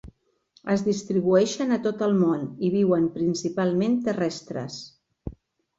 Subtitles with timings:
[0.75, 4.85] Es distribueixen a tot el món i viuen principalment terrestres.